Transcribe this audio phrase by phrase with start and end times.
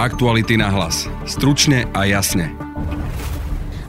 [0.00, 1.12] Aktuality na hlas.
[1.28, 2.56] Stručne a jasne.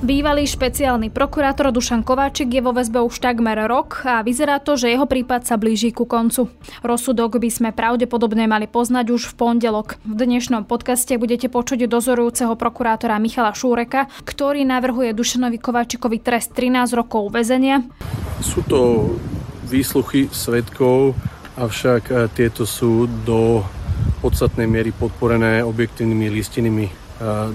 [0.04, 4.92] Bývalý špeciálny prokurátor Dušan Kováčik je vo väzbe už takmer rok a vyzerá to, že
[4.92, 6.52] jeho prípad sa blíži ku koncu.
[6.84, 10.04] Rozsudok by sme pravdepodobne mali poznať už v pondelok.
[10.04, 16.92] V dnešnom podcaste budete počuť dozorujúceho prokurátora Michala Šúreka, ktorý navrhuje Dušanovi Kováčikovi trest 13
[16.92, 17.88] rokov väzenia.
[18.44, 19.16] Sú to
[19.64, 21.16] výsluchy svetkov,
[21.56, 23.64] avšak eh, tieto sú do
[24.22, 26.94] podstatnej miery podporené objektívnymi listinnými eh,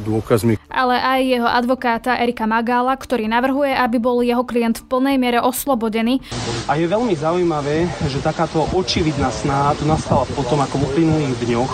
[0.03, 0.59] dôkazmi.
[0.67, 5.39] Ale aj jeho advokáta Erika Magála, ktorý navrhuje, aby bol jeho klient v plnej miere
[5.41, 6.21] oslobodený.
[6.67, 11.73] A je veľmi zaujímavé, že takáto očividná snaha tu nastala potom, ako v uplynulých dňoch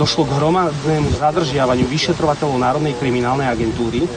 [0.00, 4.08] došlo k hromadnému zadržiavaniu vyšetrovateľov Národnej kriminálnej agentúry,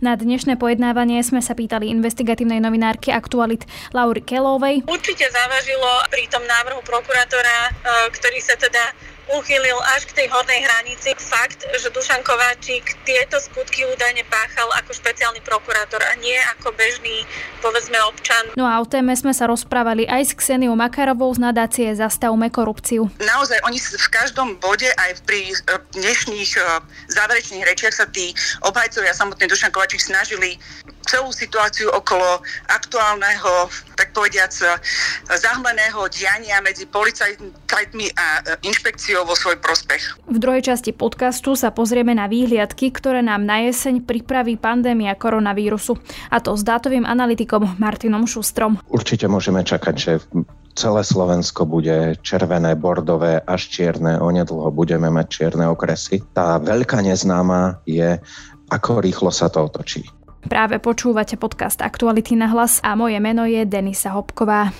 [0.00, 4.88] na dnešné pojednávanie sme sa pýtali investigatívnej novinárky Aktualit Laury Kelovej.
[4.88, 7.70] Určite závažilo pri tom návrhu prokurátora, e,
[8.08, 8.80] ktorý sa teda
[9.36, 14.90] uchýlil až k tej hornej hranici fakt, že Dušan Kováčik tieto skutky údajne páchal ako
[14.96, 17.22] špeciálny prokurátor a nie ako bežný,
[17.62, 18.50] povedzme, občan.
[18.58, 23.06] No a o téme sme sa rozprávali aj s Kseniou Makarovou z nadácie Zastavme korupciu.
[23.22, 25.54] Naozaj, oni v každom bode, aj pri e,
[25.94, 26.62] dnešných e,
[27.12, 28.34] záverečných rečiach sa tí
[28.66, 30.58] obhajcovia samotný Dušan Kováčik snažili
[31.10, 32.38] celú situáciu okolo
[32.70, 33.66] aktuálneho,
[33.98, 34.54] tak povediac,
[35.26, 40.22] zahmleného diania medzi policajtmi a e, inšpekciou vo svoj prospech.
[40.30, 45.98] V druhej časti podcastu sa pozrieme na výhliadky, ktoré nám na jeseň pripraví pandémia koronavírusu.
[46.30, 48.78] A to s dátovým analytikom Martinom Šustrom.
[48.86, 50.12] Určite môžeme čakať, že
[50.78, 54.22] celé Slovensko bude červené, bordové až čierne.
[54.22, 56.22] Onedlho budeme mať čierne okresy.
[56.30, 58.16] Tá veľká neznáma je,
[58.70, 60.06] ako rýchlo sa to otočí.
[60.40, 64.72] Práve počúvate podcast Aktuality na hlas a moje meno je Denisa Hopková.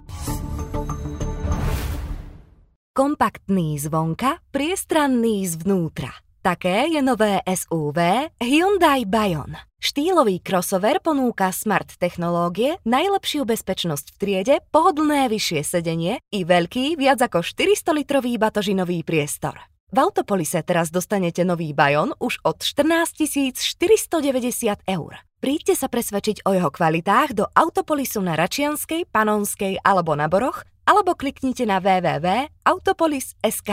[2.97, 6.11] Kompaktný zvonka, priestranný zvnútra.
[6.41, 9.53] Také je nové SUV Hyundai Bayon.
[9.77, 17.21] Štýlový crossover ponúka smart technológie, najlepšiu bezpečnosť v triede, pohodlné vyššie sedenie i veľký, viac
[17.21, 19.57] ako 400-litrový batožinový priestor.
[19.91, 25.19] V Autopolise teraz dostanete nový Bayon už od 14 490 eur.
[25.43, 31.19] Príďte sa presvedčiť o jeho kvalitách do Autopolisu na Račianskej, Panonskej alebo na Boroch, alebo
[31.19, 33.71] kliknite na www.autopolis.sk.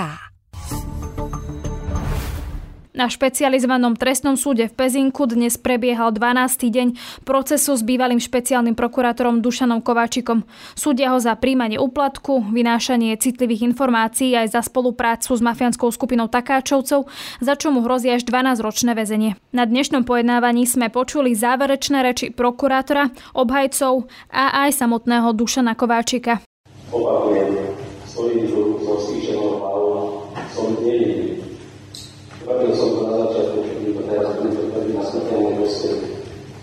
[2.98, 6.66] Na špecializovanom trestnom súde v Pezinku dnes prebiehal 12.
[6.66, 6.88] deň
[7.22, 10.42] procesu s bývalým špeciálnym prokurátorom Dušanom Kováčikom.
[10.74, 17.06] Súdia ho za príjmanie úplatku, vynášanie citlivých informácií aj za spoluprácu s mafiánskou skupinou Takáčovcov,
[17.38, 19.38] za čo mu hrozí až 12-ročné väzenie.
[19.54, 26.42] Na dnešnom pojednávaní sme počuli záverečné reči prokurátora, obhajcov a aj samotného Dušana Kováčika.
[26.90, 27.62] Opakujem,
[28.10, 29.94] stojím tu so skýčenou hlavou,
[30.50, 31.46] som nevinný
[32.48, 32.87] Tvrdil som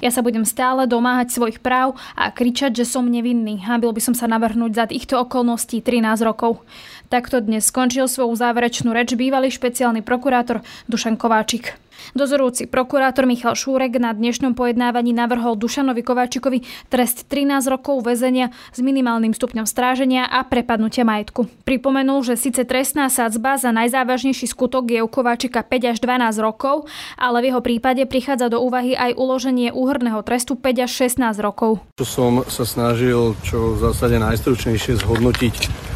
[0.04, 3.64] ja sa budem stále domáhať svojich práv a kričať, že som nevinný.
[3.64, 6.60] Hábil by som sa navrhnúť za týchto okolností 13 rokov.
[7.08, 10.60] Takto dnes skončil svoju záverečnú reč bývalý špeciálny prokurátor
[10.92, 11.80] Dušan Kováčik.
[12.12, 16.60] Dozorujúci prokurátor Michal Šúrek na dnešnom pojednávaní navrhol Dušanovi Kováčikovi
[16.92, 21.48] trest 13 rokov väzenia s minimálnym stupňom stráženia a prepadnutia majetku.
[21.64, 26.84] Pripomenul, že síce trestná sadzba za najzávažnejší skutok je u Kováčika 5 až 12 rokov,
[27.16, 31.80] ale v jeho prípade prichádza do úvahy aj uloženie úhrného trestu 5 až 16 rokov.
[32.04, 35.93] Som sa snažil čo v zásade najstručnejšie zhodnotiť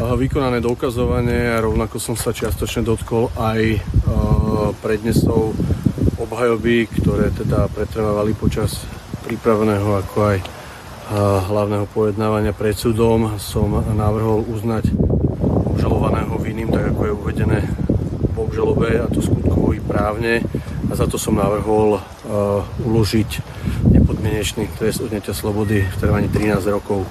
[0.00, 3.84] vykonané dokazovanie a rovnako som sa čiastočne dotkol aj
[4.80, 5.52] prednesov
[6.16, 8.80] obhajoby, ktoré teda pretrvávali počas
[9.28, 10.38] prípravného ako aj
[11.50, 13.36] hlavného pojednávania pred súdom.
[13.36, 14.88] Som navrhol uznať
[15.76, 17.60] obžalovaného vinným, tak ako je uvedené
[18.32, 20.40] v obžalobe a to skutkovo i právne
[20.88, 22.00] a za to som navrhol
[22.86, 23.30] uložiť
[23.90, 27.04] nepodmienečný trest odňatia slobody v trvaní 13 rokov.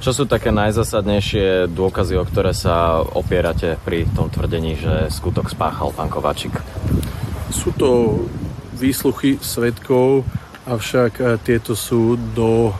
[0.00, 5.90] Čo sú také najzasadnejšie dôkazy, o ktoré sa opierate pri tom tvrdení, že skutok spáchal
[5.90, 6.54] pán Kováčik?
[7.50, 8.22] Sú to
[8.76, 10.28] výsluchy svetkov,
[10.68, 12.74] avšak e, tieto sú do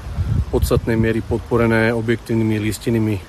[0.52, 3.22] podstatnej miery podporené objektívnymi listinými e,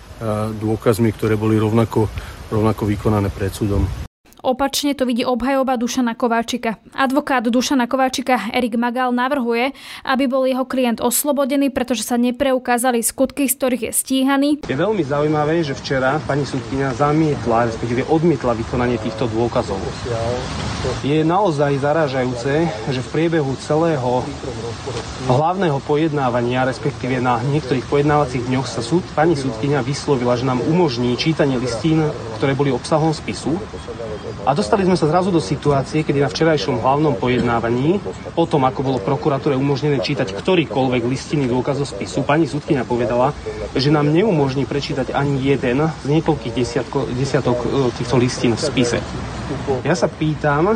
[0.57, 2.11] dôkazmi, ktoré boli rovnako,
[2.51, 4.06] rovnako vykonané pred súdom.
[4.47, 6.79] Opačne to vidí obhajoba Dušana Kováčika.
[6.95, 9.75] Advokát Dušana Kováčika Erik Magal navrhuje,
[10.07, 14.49] aby bol jeho klient oslobodený, pretože sa nepreukázali skutky, z ktorých je stíhaný.
[14.63, 19.83] Je veľmi zaujímavé, že včera pani súdkynia zamietla, respektíve odmietla vykonanie týchto dôkazov.
[21.03, 24.23] Je naozaj zarážajúce, že v priebehu celého
[25.27, 31.19] hlavného pojednávania, respektíve na niektorých pojednávacích dňoch sa súd, pani súdkynia vyslovila, že nám umožní
[31.19, 31.99] čítanie listín,
[32.39, 33.59] ktoré boli obsahom spisu
[34.45, 37.97] A dostali sme sa zrazu do situácie, kedy na včerajšom hlavnom pojednávaní,
[38.37, 43.33] o tom, ako bolo prokuratúre umožnené čítať ktorýkoľvek listinný dôkaz zo spisu, pani sudkynia povedala,
[43.73, 47.67] že nám neumožní prečítať ani jeden z niekoľkých desiatko, desiatok e,
[47.97, 48.99] týchto listín v spise.
[49.87, 50.75] Ja sa pýtam,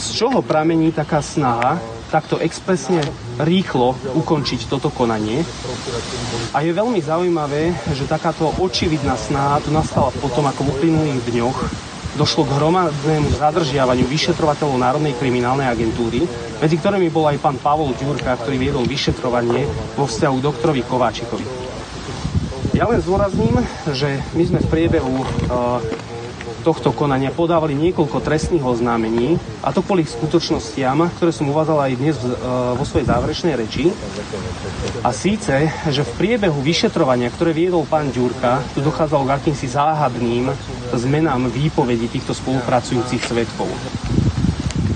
[0.00, 3.00] z čoho pramení taká snaha takto expresne
[3.38, 5.46] rýchlo ukončiť toto konanie.
[6.50, 11.58] A je veľmi zaujímavé, že takáto očividná snaha tu nastala potom, ako v uplynulých dňoch
[12.18, 16.26] došlo k hromadnému zadržiavaniu vyšetrovateľov Národnej kriminálnej agentúry,
[16.58, 19.64] medzi ktorými bol aj pán Pavol Ďurka, ktorý viedol vyšetrovanie
[19.94, 21.46] vo vzťahu doktorovi Kováčikovi.
[22.74, 23.62] Ja len zdôrazním,
[23.94, 25.22] že my sme v priebehu
[26.60, 32.16] tohto konania podávali niekoľko trestných oznámení, a to kvôli skutočnostiam, ktoré som uvádzal aj dnes
[32.20, 32.28] e,
[32.76, 33.88] vo svojej záverečnej reči.
[35.00, 40.52] A síce, že v priebehu vyšetrovania, ktoré viedol pán Ďurka, tu dochádzalo k akýmsi záhadným
[40.92, 43.68] zmenám výpovedí týchto spolupracujúcich svetkov.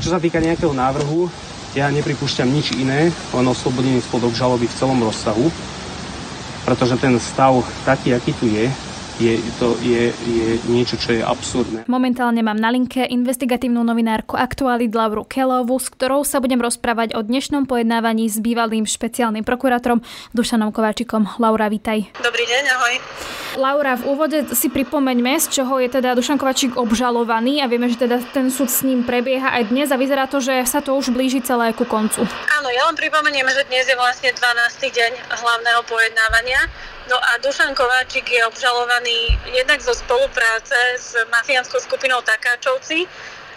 [0.04, 1.32] Čo sa týka nejakého návrhu,
[1.74, 5.50] ja nepripúšťam nič iné, len oslobodený spod obžaloby v celom rozsahu,
[6.62, 8.70] pretože ten stav taký, aký tu je,
[9.18, 11.86] je, to je, je niečo, čo je absurdné.
[11.86, 17.22] Momentálne mám na linke investigatívnu novinárku Aktualit Lauru Kelovu, s ktorou sa budem rozprávať o
[17.22, 20.02] dnešnom pojednávaní s bývalým špeciálnym prokurátorom
[20.34, 21.38] Dušanom Kováčikom.
[21.38, 22.10] Laura, vítaj.
[22.18, 22.94] Dobrý deň, ahoj.
[23.54, 28.02] Laura, v úvode si pripomeňme, z čoho je teda Dušan Kovačík obžalovaný a vieme, že
[28.02, 31.14] teda ten súd s ním prebieha aj dnes a vyzerá to, že sa to už
[31.14, 32.26] blíži celé ku koncu.
[32.50, 34.90] Áno, ja len pripomeniem, že dnes je vlastne 12.
[34.90, 36.66] deň hlavného pojednávania.
[37.10, 43.06] No a Dušan Kováčik je obžalovaný jednak zo spolupráce s mafiánskou skupinou Takáčovci,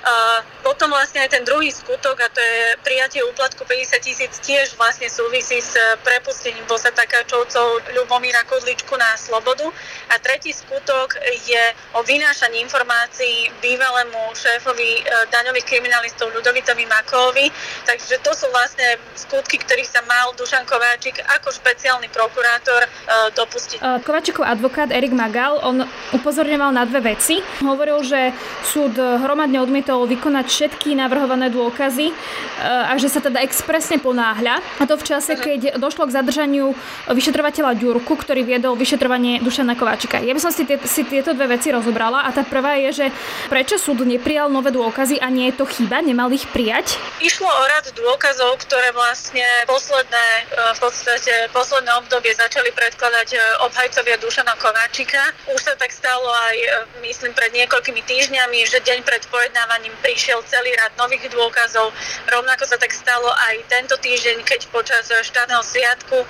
[0.07, 4.79] a potom vlastne aj ten druhý skutok, a to je prijatie úplatku 50 tisíc, tiež
[4.79, 5.75] vlastne súvisí s
[6.07, 9.67] prepustením Bosa Takáčovcov Ľubomíra Kudličku na slobodu.
[10.07, 17.51] A tretí skutok je o vynášaní informácií bývalému šéfovi e, daňových kriminalistov Ľudovitovi Makovi.
[17.83, 22.89] Takže to sú vlastne skutky, ktorých sa mal Dušan Kováčik ako špeciálny prokurátor e,
[23.35, 23.83] dopustiť.
[24.07, 25.83] Kováčikov advokát Erik Magal, on
[26.15, 27.43] upozorňoval na dve veci.
[27.59, 28.31] Hovoril, že
[28.63, 34.61] súd hromadne odmietol odmietol vykonať všetky navrhované dôkazy eh, a že sa teda expresne ponáhľa.
[34.77, 36.77] A to v čase, keď došlo k zadržaniu
[37.09, 40.21] vyšetrovateľa Ďurku, ktorý viedol vyšetrovanie Dušana Kováčika.
[40.21, 43.05] Ja by som si, tie, si tieto dve veci rozobrala a tá prvá je, že
[43.49, 46.97] prečo súd neprijal nové dôkazy a nie je to chyba, nemal ich prijať?
[47.23, 53.41] Išlo o rad dôkazov, ktoré vlastne posledné, eh, v podstate posledné obdobie začali predkladať eh,
[53.65, 55.21] obhajcovia Dušana Kováčika.
[55.53, 56.57] Už sa tak stalo aj,
[57.01, 61.93] myslím, pred niekoľkými týždňami, že deň pred pojednávaním ním prišiel celý rad nových dôkazov.
[62.27, 66.25] Rovnako sa tak stalo aj tento týždeň, keď počas štátneho sviatku e,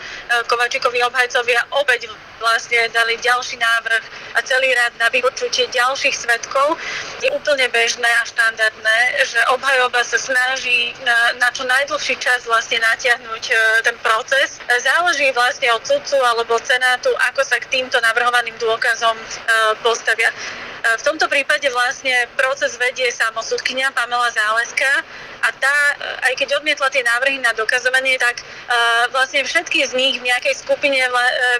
[0.48, 4.04] Kovačikovi obhajcovia opäť vlastne dali ďalší návrh
[4.38, 6.78] a celý rad na vypočutie ďalších svetkov.
[7.22, 12.78] Je úplne bežné a štandardné, že obhajoba sa snaží na, na čo najdlhší čas vlastne
[12.78, 14.62] natiahnuť e, ten proces.
[14.70, 19.26] Záleží vlastne od sudcu alebo senátu, ako sa k týmto navrhovaným dôkazom e,
[19.82, 20.30] postavia.
[20.88, 25.04] V tomto prípade vlastne proces vedie samosudkynia Pamela Záleska
[25.44, 25.78] a tá,
[26.26, 30.56] aj keď odmietla tie návrhy na dokazovanie, tak uh, vlastne všetky z nich v nejakej
[30.58, 30.98] skupine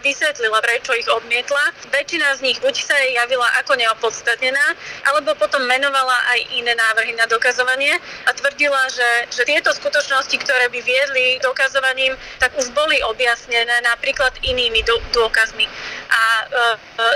[0.02, 1.76] vysvetlila, prečo ich odmietla.
[1.94, 4.66] Väčšina z nich buď sa jej javila ako neopodstatnená,
[5.12, 10.72] alebo potom menovala aj iné návrhy na dokazovanie a tvrdila, že, že tieto skutočnosti, ktoré
[10.74, 14.82] by viedli dokazovaním, tak už boli objasnené napríklad inými
[15.14, 15.70] dôkazmi.
[16.08, 16.22] A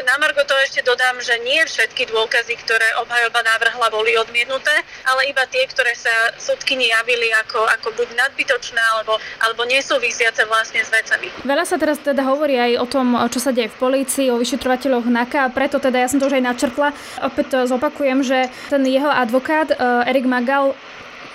[0.06, 4.74] na Margo to ešte dodám, že nie všetky dôkazy, ktoré obhajoba navrhla, boli odmietnuté,
[5.06, 10.82] ale iba tie, ktoré sa sudkyni javili ako, ako buď nadbytočné alebo, alebo nesúvisiace vlastne
[10.82, 11.32] s vecami.
[11.46, 15.06] Veľa sa teraz teda hovorí aj o tom, čo sa deje v polícii, o vyšetrovateľoch
[15.08, 16.90] NAKA a preto teda ja som to už aj načrtla.
[17.22, 20.74] Opäť zopakujem, že ten jeho advokát uh, Erik Magal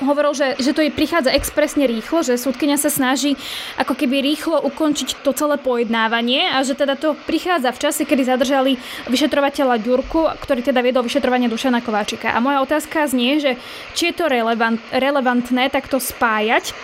[0.03, 3.38] hovoril, že, že to je prichádza expresne rýchlo, že súdkynia sa snaží
[3.81, 8.23] ako keby rýchlo ukončiť to celé pojednávanie a že teda to prichádza v čase, kedy
[8.29, 8.73] zadržali
[9.09, 12.33] vyšetrovateľa Ďurku, ktorý teda viedol vyšetrovanie Dušana Kováčika.
[12.33, 13.57] A moja otázka znie, že
[13.97, 16.75] či je to relevant, relevantné takto spájať e,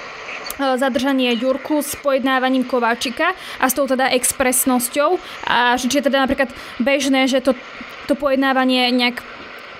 [0.80, 6.48] zadržanie Ďurku s pojednávaním Kováčika a s tou teda expresnosťou a či je teda napríklad
[6.80, 7.52] bežné, že to,
[8.08, 9.20] to pojednávanie nejak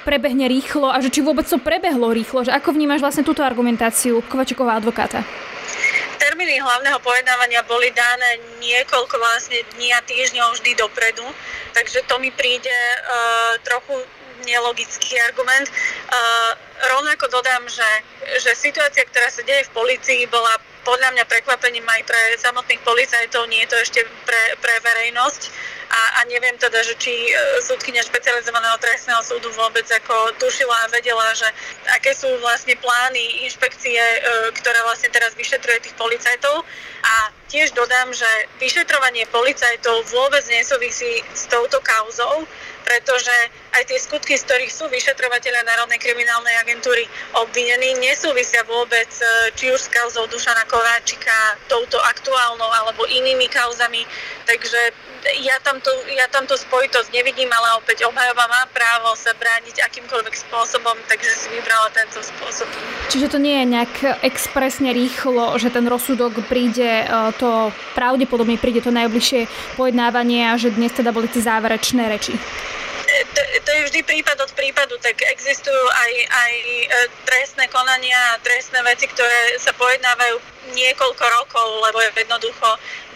[0.03, 4.21] prebehne rýchlo a že či vôbec to prebehlo rýchlo, že ako vnímaš vlastne túto argumentáciu
[4.27, 5.23] Kovačiková advokáta?
[6.19, 11.27] Termíny hlavného pojednávania boli dané niekoľko vlastne dní a týždňov vždy dopredu,
[11.75, 13.95] takže to mi príde uh, trochu
[14.47, 15.71] nelogický argument.
[16.11, 16.55] Uh,
[16.95, 17.91] rovnako dodám, že,
[18.43, 23.47] že situácia, ktorá sa deje v policii, bola podľa mňa prekvapením aj pre samotných policajtov,
[23.47, 25.43] nie je to ešte pre, pre verejnosť.
[25.93, 30.89] A, a neviem teda, že či e, súdkynia špecializovaného trestného súdu vôbec ako tušila a
[30.89, 31.45] vedela, že
[31.93, 34.19] aké sú vlastne plány inšpekcie, e,
[34.57, 36.65] ktoré vlastne teraz vyšetruje tých policajtov.
[37.05, 38.25] A tiež dodám, že
[38.57, 42.49] vyšetrovanie policajtov vôbec nesúvisí s touto kauzou,
[42.89, 43.35] pretože
[43.77, 47.05] aj tie skutky, z ktorých sú vyšetrovateľe Národnej kriminálnej agentúry
[47.37, 54.09] obvinení, nesúvisia vôbec e, či už s kauzou Dušana Kováčika, touto aktuálnou alebo inými kauzami.
[54.49, 54.81] Takže
[55.41, 60.95] ja tamto, ja tamto spojitosť nevidím, ale opäť obhajoba má právo sa brániť akýmkoľvek spôsobom,
[61.11, 62.71] takže si vybrala tento spôsob.
[63.11, 68.79] Čiže to nie je nejak expresne rýchlo, že ten rozsudok príde, e, to pravdepodobne príde
[68.79, 72.39] to najbližšie pojednávanie a že dnes teda boli tie záverečné reči
[73.35, 76.87] to, to je vždy prípad od prípadu, tak existujú aj, aj e,
[77.29, 80.37] trestné konania a trestné veci, ktoré sa pojednávajú
[80.73, 82.69] niekoľko rokov, lebo je jednoducho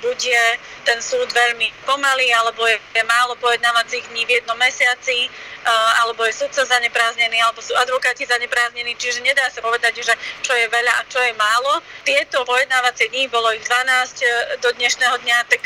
[0.04, 0.40] bude
[0.84, 6.22] ten súd veľmi pomalý, alebo je, je málo pojednávacích dní v jednom mesiaci, uh, alebo
[6.28, 10.92] je sudca zanepráznený, alebo sú advokáti zanepráznený, čiže nedá sa povedať, že čo je veľa
[11.00, 11.80] a čo je málo.
[12.04, 14.26] Tieto pojednávacie dní, bolo ich 12 e,
[14.60, 15.62] do dnešného dňa, tak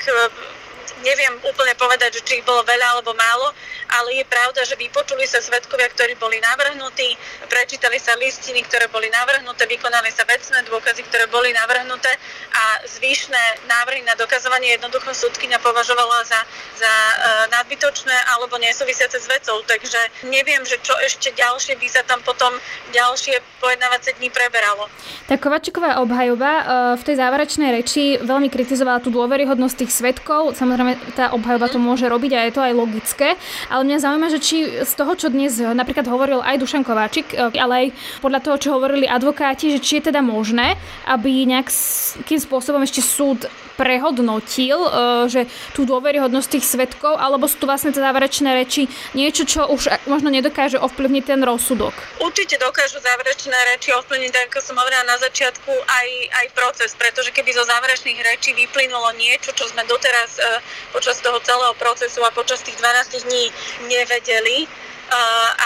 [1.03, 3.53] neviem úplne povedať, či ich bolo veľa alebo málo,
[3.91, 7.17] ale je pravda, že vypočuli sa svetkovia, ktorí boli navrhnutí,
[7.51, 12.11] prečítali sa listiny, ktoré boli navrhnuté, vykonali sa vecné dôkazy, ktoré boli navrhnuté
[12.55, 16.41] a zvyšné návrhy na dokazovanie jednoducho súdkynia považovala za,
[16.79, 19.63] za uh, nadbytočné alebo nesúvisiace s vecou.
[19.67, 19.99] Takže
[20.31, 22.55] neviem, že čo ešte ďalšie by sa tam potom
[22.95, 24.87] ďalšie pojednávacie dní preberalo.
[25.31, 26.65] Tak Kovačiková obhajoba uh,
[26.99, 30.59] v tej záverečnej reči veľmi kritizovala tú dôveryhodnosť tých svetkov.
[30.59, 33.29] Samozrejme tá obhajoba to môže robiť a je to aj logické,
[33.71, 37.47] ale mňa zaujíma, že či z toho, čo dnes napríklad hovoril aj Dušan Kováčik, e,
[37.63, 37.87] ale aj
[38.19, 40.75] podľa toho, čo hovorili advokáti, že či je teda možné,
[41.07, 43.47] aby nejakým spôsobom ešte súd
[43.81, 44.91] prehodnotil, e,
[45.33, 48.85] že tú dôveryhodnosť tých svetkov, alebo sú tu vlastne tie záverečné reči
[49.17, 51.97] niečo, čo už možno nedokáže ovplyvniť ten rozsudok?
[52.21, 56.09] Určite dokážu záverečné reči ovplyvniť, ako som hovorila na začiatku, aj,
[56.45, 60.61] aj proces, pretože keby zo záverečných rečí vyplynulo niečo, čo sme doteraz e,
[60.93, 63.49] počas toho celého procesu a počas tých 12 dní
[63.89, 64.69] nevedeli,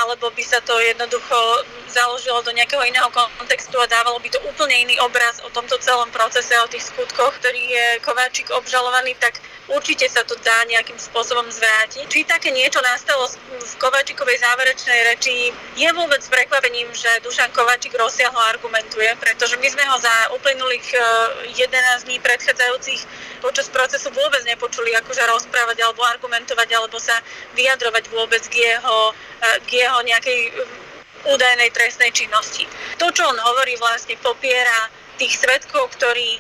[0.04, 1.36] alebo by sa to jednoducho
[1.92, 6.10] založilo do nejakého iného kontextu a dávalo by to úplne iný obraz o tomto celom
[6.10, 11.48] procese, o tých skutkoch, ktorý je Kováčik obžalovaný, tak určite sa to dá nejakým spôsobom
[11.48, 12.04] zvrátiť.
[12.04, 18.40] Či také niečo nastalo v Kováčikovej záverečnej reči, je vôbec prekvapením, že Dušan Kováčik rozsiahlo
[18.52, 20.86] argumentuje, pretože my sme ho za uplynulých
[21.56, 23.00] 11 e, dní predchádzajúcich
[23.40, 27.16] počas procesu vôbec nepočuli akože rozprávať alebo argumentovať alebo sa
[27.56, 30.52] vyjadrovať vôbec k jeho, e, k jeho nejakej e,
[31.24, 32.68] údajnej trestnej činnosti.
[33.00, 36.36] To, čo on hovorí, vlastne popiera tých svetkov, ktorí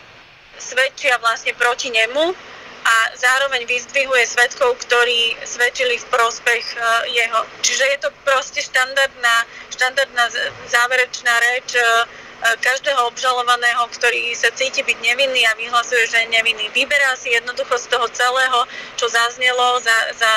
[0.60, 2.53] svedčia vlastne proti nemu
[2.84, 6.78] a zároveň vyzdvihuje svetkov, ktorí svedčili v prospech e,
[7.16, 7.40] jeho.
[7.64, 9.36] Čiže je to proste štandardná,
[9.72, 10.24] štandardná
[10.68, 11.84] záverečná reč e, e,
[12.60, 16.68] každého obžalovaného, ktorý sa cíti byť nevinný a vyhlasuje, že je nevinný.
[16.76, 18.60] Vyberá si jednoducho z toho celého,
[19.00, 20.32] čo zaznelo za, za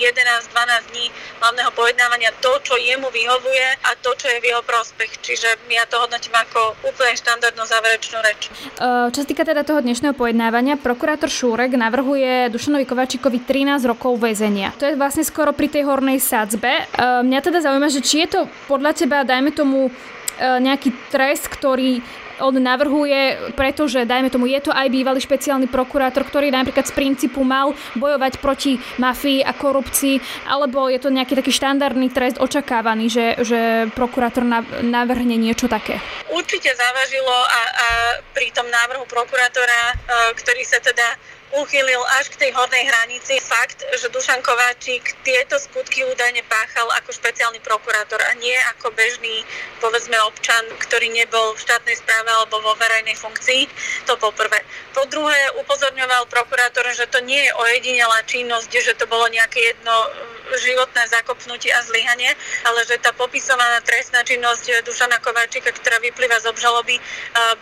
[0.00, 1.06] 11-12 dní
[1.38, 5.22] hlavného pojednávania to, čo jemu vyhovuje a to, čo je v jeho prospech.
[5.22, 8.50] Čiže ja to hodnotím ako úplne štandardnú záverečnú reč.
[8.80, 14.74] Čo sa týka teda toho dnešného pojednávania, prokurátor Šúrek navrhuje Dušanovi Kovačíkovi 13 rokov väzenia.
[14.80, 16.90] To je vlastne skoro pri tej hornej sadzbe.
[16.98, 19.92] Mňa teda zaujíma, že či je to podľa teba, dajme tomu,
[20.40, 22.02] nejaký trest, ktorý
[22.40, 27.42] on navrhuje, pretože, dajme tomu, je to aj bývalý špeciálny prokurátor, ktorý napríklad z princípu
[27.44, 33.26] mal bojovať proti mafii a korupcii, alebo je to nejaký taký štandardný trest očakávaný, že,
[33.42, 33.60] že
[33.92, 34.42] prokurátor
[34.82, 36.00] navrhne niečo také?
[36.32, 37.86] Určite závažilo a, a
[38.34, 39.94] pri tom návrhu prokurátora, e,
[40.38, 46.02] ktorý sa teda uchylil až k tej hornej hranici fakt, že Dušan Kováčik tieto skutky
[46.02, 49.46] údajne páchal ako špeciálny prokurátor a nie ako bežný,
[49.78, 53.70] povedzme, občan, ktorý nebol v štátnej správe alebo vo verejnej funkcii.
[54.10, 54.66] To po prvé.
[54.94, 59.94] Po druhé, upozorňoval prokurátor, že to nie je ojedinelá činnosť, že to bolo nejaké jedno
[59.94, 62.34] mm, životné zakopnutie a zlyhanie,
[62.66, 66.98] ale že tá popisovaná trestná činnosť Dušana Kováčika, ktorá vyplýva z obžaloby,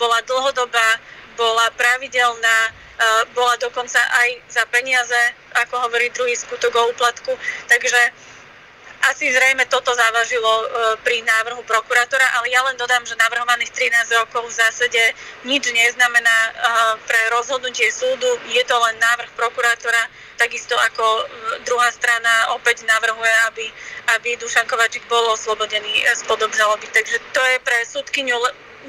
[0.00, 1.00] bola dlhodobá,
[1.36, 2.58] bola pravidelná,
[3.34, 5.20] bola dokonca aj za peniaze,
[5.58, 7.34] ako hovorí druhý skutok o úplatku.
[7.66, 8.00] Takže
[9.02, 10.66] asi zrejme toto závažilo e,
[11.02, 15.02] pri návrhu prokurátora, ale ja len dodám, že navrhovaných 13 rokov v zásade
[15.42, 16.50] nič neznamená e,
[17.02, 18.30] pre rozhodnutie súdu.
[18.54, 20.06] Je to len návrh prokurátora,
[20.38, 21.24] takisto ako e,
[21.66, 23.66] druhá strana opäť navrhuje, aby,
[24.14, 26.86] aby Dušan Kovačík bol oslobodený spod obžaloby.
[26.94, 28.38] Takže to je pre súdkyňu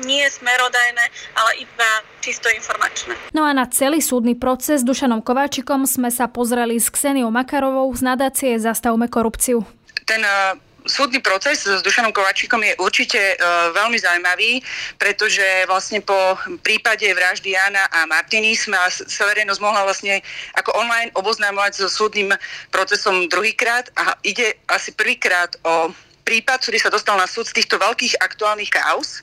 [0.02, 1.06] nie smerodajné,
[1.38, 1.90] ale iba
[2.24, 3.14] čisto informačné.
[3.36, 7.94] No a na celý súdny proces s Dušanom Kováčikom sme sa pozreli s Kseniou Makarovou
[7.94, 9.62] z nadácie Zastavme korupciu.
[10.04, 14.60] Ten uh súdny proces s Dušanom Kovačíkom je určite uh, veľmi zaujímavý,
[15.00, 20.20] pretože vlastne po prípade vraždy Jana a Martiny sme sa verejnosť mohla vlastne
[20.60, 22.36] ako online oboznámovať so súdnym
[22.70, 25.92] procesom druhýkrát a ide asi prvýkrát o
[26.24, 29.22] prípad, ktorý sa dostal na súd z týchto veľkých aktuálnych kauz,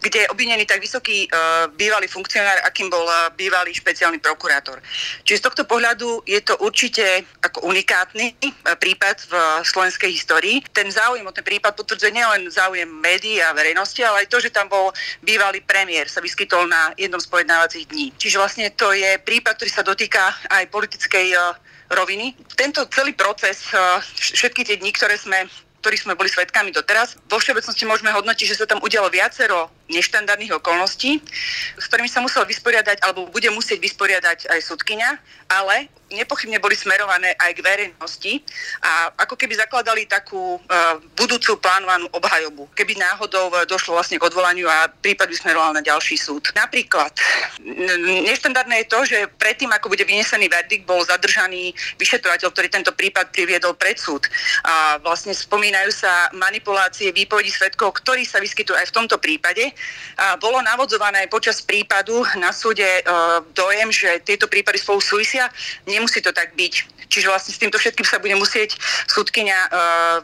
[0.00, 4.78] kde je obvinený tak vysoký uh, bývalý funkcionár, akým bol uh, bývalý špeciálny prokurátor.
[5.26, 10.62] Čiže z tohto pohľadu je to určite ako unikátny uh, prípad v uh, slovenskej histórii.
[10.70, 14.54] Ten záujem o ten prípad potvrdzuje nielen záujem médií a verejnosti, ale aj to, že
[14.54, 14.94] tam bol
[15.26, 18.14] bývalý premiér, sa vyskytol na jednom z pojednávacích dní.
[18.14, 22.36] Čiže vlastne to je prípad, ktorý sa dotýka aj politickej uh, roviny.
[22.52, 23.64] Tento celý proces,
[24.12, 25.48] všetky tie dni, ktoré sme
[25.80, 27.16] ktorých sme boli svetkami doteraz.
[27.30, 31.20] Vo všeobecnosti môžeme hodnotiť, že sa tam udialo viacero neštandardných okolností,
[31.76, 35.16] s ktorými sa musel vysporiadať alebo bude musieť vysporiadať aj sudkynia,
[35.48, 38.32] ale nepochybne boli smerované aj k verejnosti
[38.80, 44.68] a ako keby zakladali takú uh, budúcu plánovanú obhajobu, keby náhodou došlo vlastne k odvolaniu
[44.68, 46.48] a prípad by smeroval na ďalší súd.
[46.56, 47.12] Napríklad,
[48.24, 53.28] neštandardné je to, že predtým, ako bude vynesený verdikt, bol zadržaný vyšetrovateľ, ktorý tento prípad
[53.28, 54.24] priviedol pred súd.
[54.64, 59.76] A vlastne spomínajú sa manipulácie výpovedí svetkov, ktorí sa vyskytujú aj v tomto prípade.
[60.42, 65.46] Bolo navodzované počas prípadu na súde uh, dojem, že tieto prípady spolu súvisia.
[65.86, 67.06] Nemusí to tak byť.
[67.06, 68.74] Čiže vlastne s týmto všetkým sa bude musieť
[69.06, 69.70] súdkynia uh,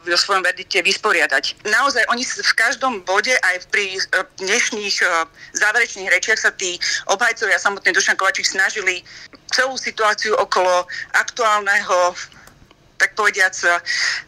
[0.02, 1.62] vo svojom verdite vysporiadať.
[1.70, 4.96] Naozaj oni v každom bode, aj pri uh, dnešných
[5.54, 6.74] záverečných rečiach sa tí
[7.06, 9.06] obhajcovia samotný Dušan Kovačík snažili
[9.54, 12.18] celú situáciu okolo aktuálneho
[13.04, 13.52] tak povediac,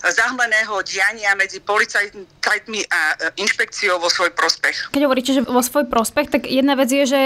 [0.05, 3.01] zahmleného diania medzi policajtmi a
[3.41, 4.93] inšpekciou vo svoj prospech.
[4.93, 7.21] Keď hovoríte, že vo svoj prospech, tak jedna vec je, že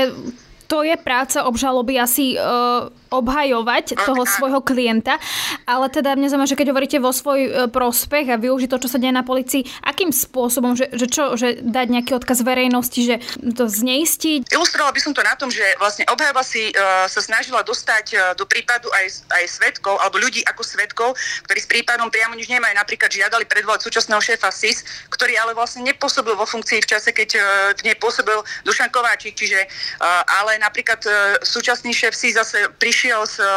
[0.70, 5.18] to je práca obžaloby asi uh, obhajovať toho svojho klienta,
[5.66, 8.88] ale teda mňa zaujíma, že keď hovoríte vo svoj e, prospech a využiť to, čo
[8.88, 13.18] sa deje na policii, akým spôsobom, že, že čo, že dať nejaký odkaz verejnosti, že
[13.58, 14.54] to zneistiť?
[14.54, 18.18] Ilustrovala by som to na tom, že vlastne obhajoba si uh, sa snažila dostať uh,
[18.38, 21.18] do prípadu aj, aj svetkov, alebo ľudí ako svetkov,
[21.50, 22.78] ktorí s prípadom priamo nič nemajú.
[22.78, 27.30] Napríklad žiadali predvolať súčasného šéfa SIS, ktorý ale vlastne nepôsobil vo funkcii v čase, keď
[27.34, 27.42] uh,
[27.74, 33.24] v nej pôsobil Dušan Kováčik, čiže uh, ale napríklad uh, súčasný šéf SIS zase prišiel
[33.24, 33.48] s e,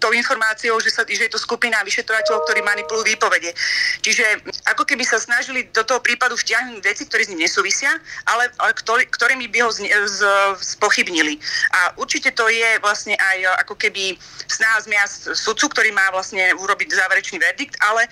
[0.00, 3.52] tou informáciou, že, sa, že je to skupina vyšetrovateľov, ktorí manipulujú výpovede.
[4.00, 4.24] Čiže
[4.72, 7.92] ako keby sa snažili do toho prípadu vtiahnuť veci, ktoré s ním nesúvisia,
[8.24, 8.48] ale,
[8.80, 10.20] ktorý, ktorými by ho z, z,
[10.56, 11.36] spochybnili.
[11.76, 14.16] A určite to je vlastne aj e, ako keby
[14.48, 18.08] snaha zmiasť sudcu, ktorý má vlastne urobiť záverečný verdikt, ale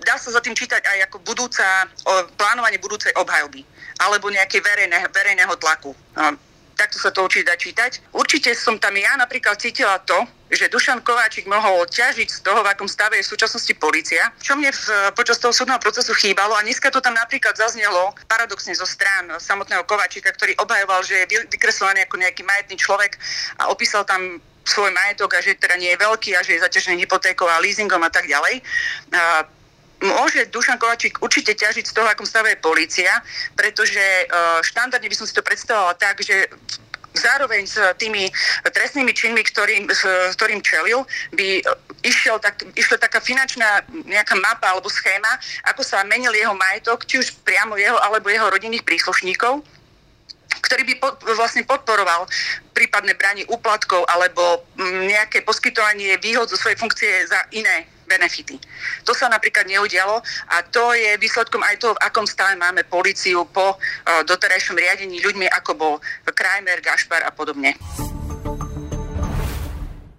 [0.00, 1.84] dá sa za tým čítať aj ako budúca,
[2.40, 3.66] plánovanie budúcej obhajoby
[3.98, 5.90] alebo nejaké verejné, verejného tlaku
[6.78, 8.14] takto sa to určite dá čítať.
[8.14, 10.14] Určite som tam ja napríklad cítila to,
[10.48, 14.56] že Dušan Kováčik mohol ťažiť z toho, v akom stave je v súčasnosti policia, čo
[14.56, 18.88] mne v, počas toho súdneho procesu chýbalo a dneska to tam napríklad zaznelo paradoxne zo
[18.88, 23.20] strán samotného Kováčika, ktorý obhajoval, že je vykreslovaný ako nejaký majetný človek
[23.60, 27.08] a opísal tam svoj majetok a že teda nie je veľký a že je zaťažený
[27.08, 28.60] hypotékou a leasingom a tak ďalej.
[29.16, 29.48] A
[30.02, 33.10] môže Dušan Kovačík určite ťažiť z toho, akom stave je policia,
[33.58, 34.24] pretože e,
[34.62, 36.46] štandardne by som si to predstavovala tak, že
[37.18, 38.30] zároveň s tými
[38.62, 40.06] trestnými činmi, ktorým, s
[40.38, 41.02] ktorým čelil,
[41.34, 41.58] by
[42.06, 45.34] išiel tak, išla taká finančná nejaká mapa alebo schéma,
[45.66, 49.66] ako sa menil jeho majetok, či už priamo jeho alebo jeho rodinných príslušníkov
[50.58, 52.28] ktorý by pod, vlastne podporoval
[52.76, 58.56] prípadné branie úplatkov alebo mm, nejaké poskytovanie výhod zo svojej funkcie za iné benefity.
[59.04, 63.44] To sa napríklad neudialo a to je výsledkom aj toho, v akom stave máme policiu
[63.44, 65.94] po uh, doterajšom riadení ľuďmi, ako bol
[66.24, 67.76] Krajmer, Gašpar a podobne.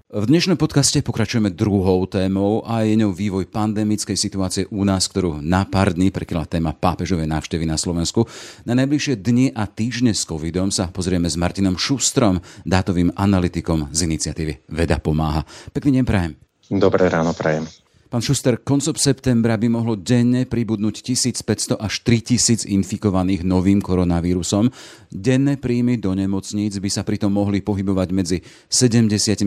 [0.10, 5.38] V dnešnom podcaste pokračujeme druhou témou a je ňou vývoj pandemickej situácie u nás, ktorú
[5.38, 8.25] na pár dní prekryla téma pápežovej návštevy na Slovensku.
[8.65, 14.10] Na najbližšie dni a týždne s covidom sa pozrieme s Martinom Šustrom, dátovým analytikom z
[14.10, 15.45] iniciatívy Veda pomáha.
[15.78, 16.48] Pekný deň prajem.
[16.69, 17.65] Dobré ráno prajem.
[18.10, 24.73] Pán Šuster, koncom septembra by mohlo denne pribudnúť 1500 až 3000 infikovaných novým koronavírusom.
[25.13, 29.45] Denné príjmy do nemocníc by sa pritom mohli pohybovať medzi 75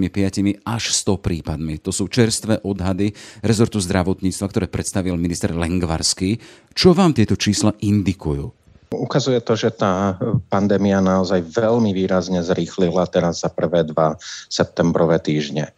[0.63, 1.83] až 100 prípadmi.
[1.83, 3.11] To sú čerstvé odhady
[3.43, 6.39] rezortu zdravotníctva, ktoré predstavil minister Lengvarský.
[6.71, 8.62] Čo vám tieto čísla indikujú?
[8.93, 10.21] Ukazuje to, že tá
[10.53, 14.21] pandémia naozaj veľmi výrazne zrýchlila teraz za prvé dva
[14.53, 15.73] septembrové týždne.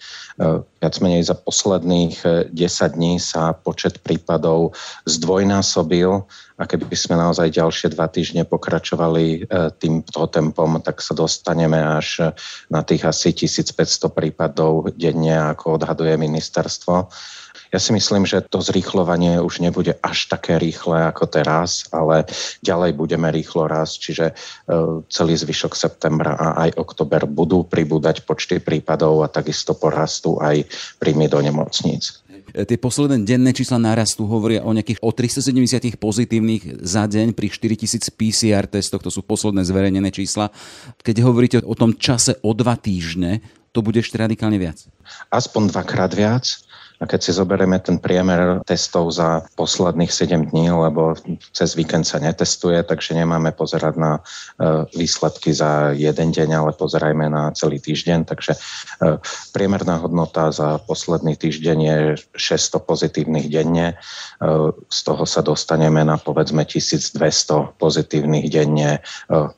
[0.83, 4.74] Viac menej za posledných 10 dní sa počet prípadov
[5.07, 6.27] zdvojnásobil
[6.59, 9.46] a keby sme naozaj ďalšie dva týždne pokračovali
[9.79, 12.35] týmto tempom, tak sa dostaneme až
[12.70, 17.11] na tých asi 1500 prípadov denne, ako odhaduje ministerstvo.
[17.72, 22.26] Ja si myslím, že to zrýchlovanie už nebude až také rýchle ako teraz, ale
[22.62, 24.34] ďalej budeme rýchlo rásť, čiže e,
[25.10, 30.66] celý zvyšok septembra a aj oktober budú pribúdať počty prípadov a takisto porastú aj
[30.98, 32.24] príjmy do nemocníc.
[32.54, 37.50] E, tie posledné denné čísla nárastu hovoria o nejakých o 370 pozitívnych za deň pri
[37.50, 40.54] 4000 PCR testoch, to sú posledné zverejnené čísla.
[41.02, 43.42] Keď hovoríte o tom čase o dva týždne,
[43.74, 44.86] to bude ešte radikálne viac.
[45.34, 46.62] Aspoň dvakrát viac.
[47.04, 51.12] A keď si zoberieme ten priemer testov za posledných 7 dní, lebo
[51.52, 57.28] cez víkend sa netestuje, takže nemáme pozerať na e, výsledky za jeden deň, ale pozerajme
[57.28, 58.24] na celý týždeň.
[58.24, 58.58] Takže e,
[59.52, 61.98] priemerná hodnota za posledný týždeň je
[62.40, 64.00] 600 pozitívnych denne.
[64.40, 67.20] E, z toho sa dostaneme na povedzme 1200
[67.76, 69.04] pozitívnych denne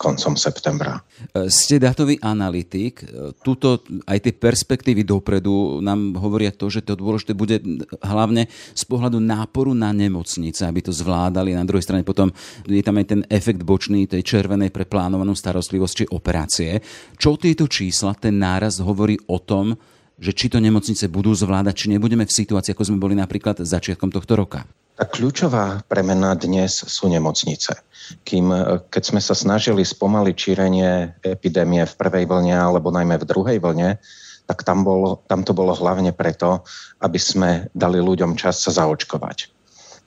[0.03, 0.99] koncom septembra.
[1.47, 3.07] Ste datový analytik.
[3.47, 7.61] Tuto aj tie perspektívy dopredu nám hovoria to, že to dôležité bude
[8.01, 11.53] hlavne z pohľadu náporu na nemocnice, aby to zvládali.
[11.53, 12.33] Na druhej strane potom
[12.65, 16.81] je tam aj ten efekt bočný tej červenej pre plánovanú starostlivosť či operácie.
[17.21, 19.77] Čo tieto čísla, ten náraz hovorí o tom,
[20.17, 24.09] že či to nemocnice budú zvládať, či nebudeme v situácii, ako sme boli napríklad začiatkom
[24.09, 24.65] tohto roka?
[24.97, 27.85] Tá kľúčová premena dnes sú nemocnice.
[28.25, 28.49] Kým,
[28.89, 34.01] keď sme sa snažili spomaliť šírenie epidémie v prvej vlne alebo najmä v druhej vlne,
[34.47, 36.63] tak tam, bolo, tam to bolo hlavne preto,
[37.03, 39.51] aby sme dali ľuďom čas sa zaočkovať.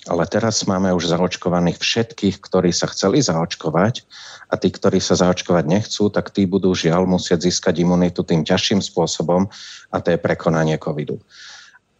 [0.07, 4.07] Ale teraz máme už zaočkovaných všetkých, ktorí sa chceli zaočkovať
[4.47, 8.79] a tí, ktorí sa zaočkovať nechcú, tak tí budú žiaľ musieť získať imunitu tým ťažším
[8.79, 9.51] spôsobom
[9.91, 11.19] a to je prekonanie covidu.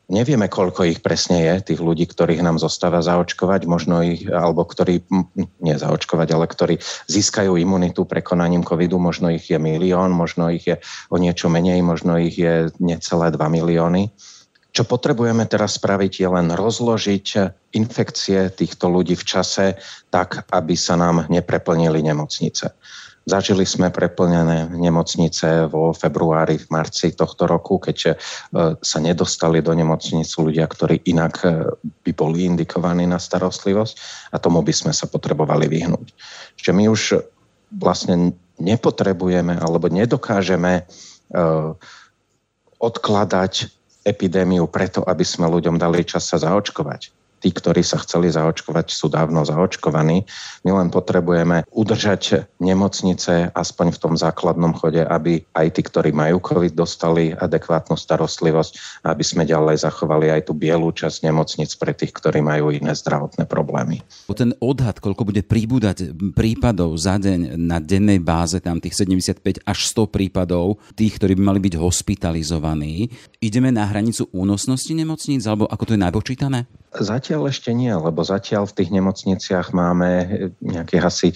[0.09, 5.05] Nevieme, koľko ich presne je, tých ľudí, ktorých nám zostáva zaočkovať, možno ich, alebo ktorí,
[5.61, 10.81] nie zaočkovať, ale ktorí získajú imunitu prekonaním covidu, možno ich je milión, možno ich je
[11.13, 14.09] o niečo menej, možno ich je necelé 2 milióny.
[14.69, 17.27] Čo potrebujeme teraz spraviť je len rozložiť
[17.73, 19.65] infekcie týchto ľudí v čase
[20.13, 22.77] tak, aby sa nám nepreplnili nemocnice.
[23.29, 28.13] Zažili sme preplnené nemocnice vo februári, v marci tohto roku, keď e,
[28.81, 33.93] sa nedostali do nemocnice ľudia, ktorí inak e, by boli indikovaní na starostlivosť
[34.33, 36.07] a tomu by sme sa potrebovali vyhnúť.
[36.57, 37.01] Čiže my už
[37.77, 40.83] vlastne nepotrebujeme alebo nedokážeme e,
[42.81, 43.53] odkladať
[44.07, 49.07] epidémiu preto, aby sme ľuďom dali čas sa zaočkovať tí, ktorí sa chceli zaočkovať, sú
[49.07, 50.27] dávno zaočkovaní.
[50.67, 56.43] My len potrebujeme udržať nemocnice aspoň v tom základnom chode, aby aj tí, ktorí majú
[56.43, 62.11] COVID, dostali adekvátnu starostlivosť, aby sme ďalej zachovali aj tú bielú časť nemocnic pre tých,
[62.11, 64.03] ktorí majú iné zdravotné problémy.
[64.39, 69.79] Ten odhad, koľko bude príbudať prípadov za deň na dennej báze, tam tých 75 až
[69.91, 73.11] 100 prípadov, tých, ktorí by mali byť hospitalizovaní,
[73.43, 76.59] ideme na hranicu únosnosti nemocníc, alebo ako to je najpočítané?
[76.89, 80.09] Zatiaľ ešte nie, lebo zatiaľ v tých nemocniciach máme
[80.57, 81.27] nejakých asi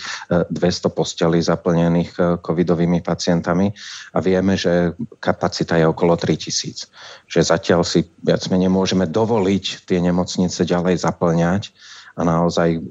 [0.49, 3.69] 200 e, postelí zaplnených e, covidovými pacientami
[4.13, 6.89] a vieme, že kapacita je okolo 3000.
[7.29, 11.69] Že zatiaľ si viac menej môžeme dovoliť tie nemocnice ďalej zaplňať
[12.17, 12.81] a naozaj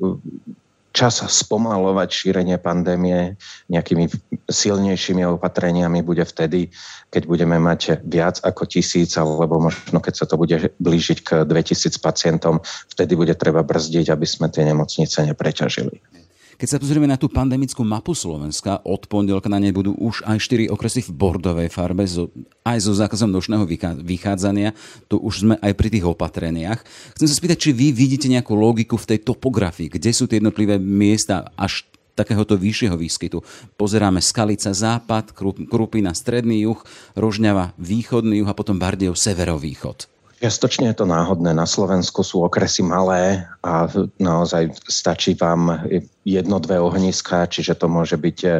[0.92, 3.40] čas spomalovať šírenie pandémie
[3.72, 4.07] nejakými
[4.46, 6.68] silnejšími opatreniami bude vtedy,
[7.09, 11.98] keď budeme mať viac ako tisíc, alebo možno keď sa to bude blížiť k 2000
[11.98, 12.61] pacientom,
[12.92, 16.22] vtedy bude treba brzdiť, aby sme tie nemocnice nepreťažili.
[16.62, 20.38] Keď sa pozrieme na tú pandemickú mapu Slovenska, od pondelka na nej budú už aj
[20.46, 22.07] 4 okresy v bordovej farbe,
[22.62, 23.66] aj so zákazom nočného
[23.98, 24.70] vychádzania.
[25.11, 26.79] To už sme aj pri tých opatreniach.
[27.18, 30.79] Chcem sa spýtať, či vy vidíte nejakú logiku v tej topografii, kde sú tie jednotlivé
[30.79, 31.83] miesta až
[32.14, 33.42] takéhoto vyššieho výskytu.
[33.75, 35.35] Pozeráme Skalica západ,
[35.66, 36.79] Krupina stredný juh,
[37.18, 40.07] Rožňava východný juh a potom Bardejov severovýchod.
[40.42, 41.55] Čiastočne je to náhodné.
[41.55, 43.87] Na Slovensku sú okresy malé a
[44.18, 45.87] naozaj stačí vám
[46.23, 48.51] jedno, dve ohniska, čiže to môže byť e,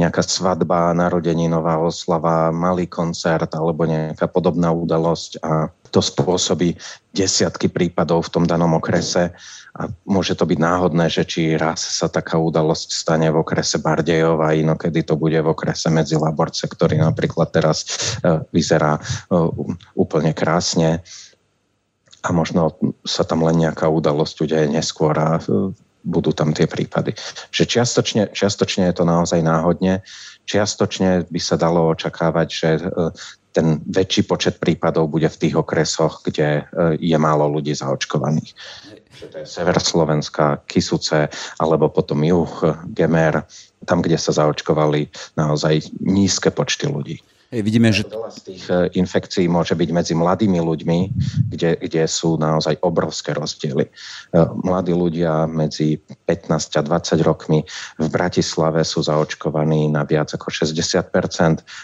[0.00, 6.78] nejaká svadba, narodeninová oslava, malý koncert alebo nejaká podobná udalosť a to spôsobí
[7.10, 9.34] desiatky prípadov v tom danom okrese.
[9.74, 14.42] A môže to byť náhodné, že či raz sa taká udalosť stane v okrese Bardejov
[14.42, 17.86] a inokedy to bude v okrese medzi Laborce, ktorý napríklad teraz
[18.22, 19.00] e, vyzerá e,
[19.98, 21.02] úplne krásne.
[22.20, 25.40] A možno sa tam len nejaká udalosť udeje neskôr a
[26.04, 27.16] budú tam tie prípady.
[27.52, 30.00] Že čiastočne, čiastočne je to naozaj náhodne,
[30.48, 32.82] čiastočne by sa dalo očakávať, že e,
[33.50, 36.62] ten väčší počet prípadov bude v tých okresoch, kde e,
[36.98, 38.50] je málo ľudí zaočkovaných.
[39.20, 41.28] to je sever Slovenska, Kisuce,
[41.60, 42.50] alebo potom juh,
[42.90, 43.44] Gemer,
[43.84, 47.20] tam, kde sa zaočkovali naozaj nízke počty ľudí.
[47.50, 48.06] Vidíme, že...
[48.06, 50.98] Veľa z tých e, infekcií môže byť medzi mladými ľuďmi,
[51.50, 53.90] kde, kde sú naozaj obrovské rozdiely.
[53.90, 55.98] E, mladí ľudia medzi
[56.30, 57.66] 15 a 20 rokmi
[57.98, 60.78] v Bratislave sú zaočkovaní na viac ako 60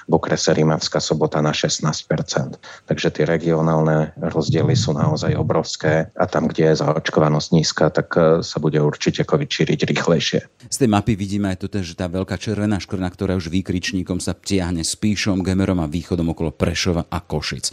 [0.07, 6.47] v okrese Rímavská sobota na 16% Takže tie regionálne rozdiely sú naozaj obrovské a tam,
[6.47, 10.41] kde je zaočkovanosť nízka, tak e, sa bude určite COVID šíriť rýchlejšie.
[10.71, 14.31] Z tej mapy vidíme aj to, že tá veľká červená škrna, ktorá už výkričníkom sa
[14.31, 17.73] tiahne s píšom, semerom a východom okolo Prešova a Košic.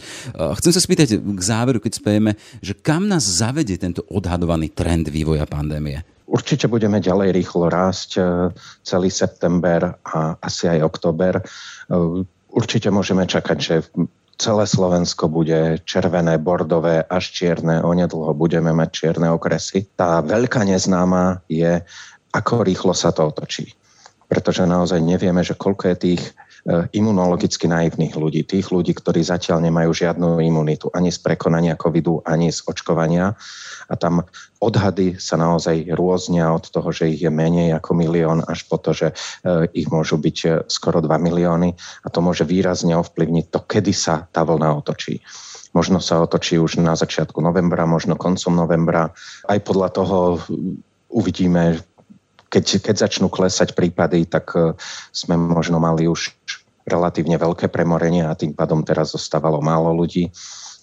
[0.56, 2.32] chcem sa spýtať k záveru, keď spejeme,
[2.64, 6.00] že kam nás zavede tento odhadovaný trend vývoja pandémie?
[6.24, 8.20] Určite budeme ďalej rýchlo rásť e,
[8.80, 11.36] celý september a asi aj október.
[11.36, 11.42] E,
[12.48, 13.84] určite môžeme čakať, že
[14.40, 17.84] celé Slovensko bude červené, bordové, až čierne.
[17.84, 19.84] Onedlho budeme mať čierne okresy.
[19.92, 21.84] Tá veľká neznáma je,
[22.32, 23.76] ako rýchlo sa to otočí.
[24.24, 26.53] Pretože naozaj nevieme, že koľko je tých Eh,
[26.96, 32.48] imunologicky naivných ľudí, tých ľudí, ktorí zatiaľ nemajú žiadnu imunitu ani z prekonania covidu, ani
[32.48, 33.36] z očkovania.
[33.84, 34.24] A tam
[34.64, 38.96] odhady sa naozaj rôznia od toho, že ich je menej ako milión, až po to,
[38.96, 41.76] že eh, ich môžu byť eh, skoro 2 milióny.
[41.76, 45.20] A to môže výrazne ovplyvniť to, kedy sa tá vlna otočí.
[45.76, 49.10] Možno sa otočí už na začiatku novembra, možno koncom novembra.
[49.50, 50.16] Aj podľa toho
[51.10, 51.82] uvidíme,
[52.54, 54.78] keď, keď začnú klesať prípady, tak e,
[55.10, 56.30] sme možno mali už
[56.86, 60.30] relatívne veľké premorenie a tým pádom teraz zostávalo málo ľudí.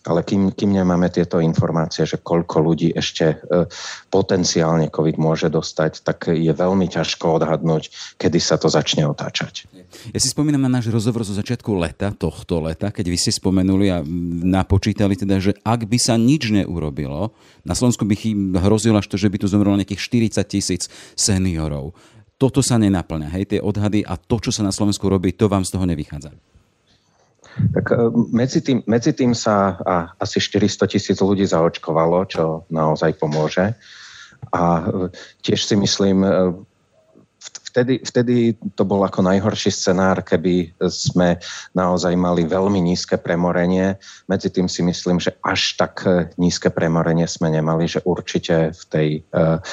[0.01, 3.69] Ale kým, kým nemáme tieto informácie, že koľko ľudí ešte e,
[4.09, 9.69] potenciálne COVID môže dostať, tak je veľmi ťažko odhadnúť, kedy sa to začne otáčať.
[10.09, 13.87] Ja si spomínam na náš rozhovor zo začiatku leta, tohto leta, keď vy ste spomenuli
[13.93, 14.01] a
[14.47, 18.15] napočítali teda, že ak by sa nič neurobilo, na Slovensku by
[18.57, 20.83] hrozilo až to, že by tu zomrelo nejakých 40 tisíc
[21.13, 21.93] seniorov.
[22.41, 25.61] Toto sa nenaplňa, hej, tie odhady a to, čo sa na Slovensku robí, to vám
[25.61, 26.50] z toho nevychádza.
[27.51, 27.95] Tak e,
[28.31, 33.75] medzi tým, medzi tým sa a, asi 400 tisíc ľudí zaočkovalo, čo naozaj pomôže.
[34.51, 34.83] A e,
[35.43, 36.31] tiež si myslím, e,
[37.71, 38.35] vtedy, vtedy
[38.75, 41.39] to bol ako najhorší scenár, keby sme
[41.71, 43.95] naozaj mali veľmi nízke premorenie.
[44.27, 46.03] Medzi tým si myslím, že až tak
[46.35, 49.63] nízke premorenie sme nemali, že určite v tej uh,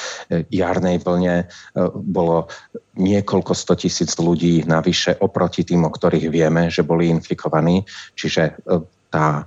[0.47, 1.51] jarnej vlne
[1.91, 2.47] bolo
[2.95, 7.83] niekoľko sto tisíc ľudí navyše oproti tým, o ktorých vieme, že boli infikovaní.
[8.15, 8.63] Čiže
[9.09, 9.43] tá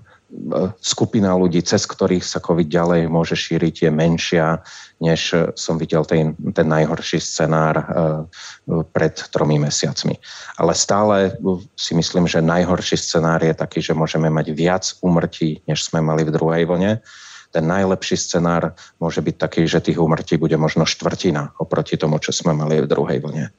[0.80, 4.64] skupina ľudí, cez ktorých sa COVID ďalej môže šíriť, je menšia,
[4.98, 7.84] než som videl ten, ten najhorší scenár eh,
[8.92, 10.16] pred tromi mesiacmi.
[10.56, 11.36] Ale stále
[11.76, 16.24] si myslím, že najhorší scenár je taký, že môžeme mať viac umrtí, než sme mali
[16.24, 17.04] v druhej vlne.
[17.52, 22.32] Ten najlepší scenár môže byť taký, že tých umrtí bude možno štvrtina oproti tomu, čo
[22.32, 23.52] sme mali v druhej vlne.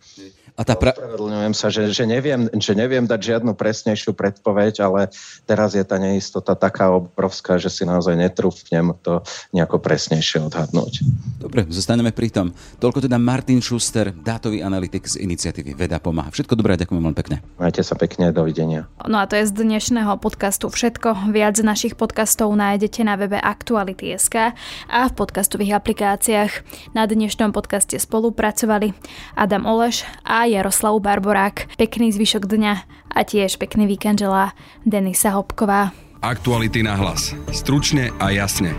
[0.54, 0.94] A tá pra...
[0.94, 5.10] Ospravedlňujem sa, že, že, neviem, že neviem dať žiadnu presnejšiu predpoveď, ale
[5.50, 11.02] teraz je tá neistota taká obrovská, že si naozaj netrúfnem to nejako presnejšie odhadnúť.
[11.42, 12.48] Dobre, zostaneme pri tom.
[12.78, 16.30] Toľko teda Martin Schuster, dátový analytik z iniciatívy Veda pomáha.
[16.30, 17.42] Všetko dobré, ďakujem veľmi pekne.
[17.58, 18.86] Majte sa pekne, dovidenia.
[19.10, 21.34] No a to je z dnešného podcastu všetko.
[21.34, 24.54] Viac našich podcastov nájdete na webe Aktuality.sk
[24.86, 26.52] a v podcastových aplikáciách.
[26.94, 28.94] Na dnešnom podcaste spolupracovali
[29.34, 30.06] Adam Oleš
[30.44, 31.80] a Barborák.
[31.80, 32.74] Pekný zvyšok dňa
[33.16, 34.52] a tiež pekný víkend želá
[34.84, 35.96] Denisa Hopková.
[36.20, 37.32] Aktuality na hlas.
[37.56, 38.76] Stručne a jasne.